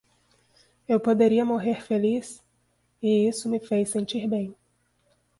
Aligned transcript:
Eu 0.89 0.99
poderia 0.99 1.45
morrer 1.45 1.83
feliz? 1.85 2.43
e 3.03 3.27
isso 3.29 3.47
me 3.47 3.59
fez 3.59 3.89
sentir 3.89 4.27
bem. 4.27 4.55